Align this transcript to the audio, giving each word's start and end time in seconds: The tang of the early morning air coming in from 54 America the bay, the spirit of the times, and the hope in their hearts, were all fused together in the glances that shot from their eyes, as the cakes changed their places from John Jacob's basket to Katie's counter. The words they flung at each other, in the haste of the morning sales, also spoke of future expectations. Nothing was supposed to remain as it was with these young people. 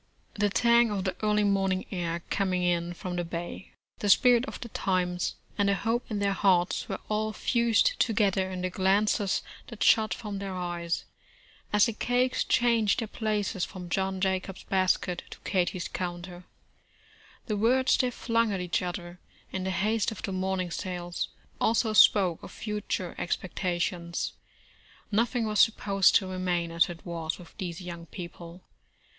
The 0.33 0.49
tang 0.49 0.89
of 0.89 1.03
the 1.03 1.15
early 1.21 1.43
morning 1.43 1.85
air 1.91 2.23
coming 2.31 2.63
in 2.63 2.93
from 2.95 3.11
54 3.11 3.11
America 3.11 3.23
the 3.23 3.29
bay, 3.29 3.71
the 3.99 4.09
spirit 4.09 4.45
of 4.45 4.59
the 4.61 4.69
times, 4.69 5.35
and 5.59 5.69
the 5.69 5.75
hope 5.75 6.09
in 6.09 6.17
their 6.17 6.33
hearts, 6.33 6.89
were 6.89 6.97
all 7.07 7.31
fused 7.33 7.99
together 7.99 8.49
in 8.49 8.61
the 8.63 8.71
glances 8.71 9.43
that 9.67 9.83
shot 9.83 10.11
from 10.11 10.39
their 10.39 10.55
eyes, 10.55 11.05
as 11.71 11.85
the 11.85 11.93
cakes 11.93 12.43
changed 12.43 12.99
their 12.99 13.07
places 13.07 13.63
from 13.63 13.89
John 13.89 14.19
Jacob's 14.19 14.63
basket 14.63 15.21
to 15.29 15.39
Katie's 15.41 15.87
counter. 15.87 16.45
The 17.45 17.55
words 17.55 17.95
they 17.95 18.09
flung 18.09 18.51
at 18.51 18.59
each 18.59 18.81
other, 18.81 19.19
in 19.51 19.65
the 19.65 19.69
haste 19.69 20.11
of 20.11 20.23
the 20.23 20.31
morning 20.31 20.71
sales, 20.71 21.29
also 21.59 21.93
spoke 21.93 22.41
of 22.41 22.49
future 22.51 23.13
expectations. 23.19 24.33
Nothing 25.11 25.45
was 25.45 25.59
supposed 25.59 26.15
to 26.15 26.25
remain 26.27 26.71
as 26.71 26.89
it 26.89 27.05
was 27.05 27.37
with 27.37 27.55
these 27.59 27.81
young 27.81 28.07
people. 28.07 28.63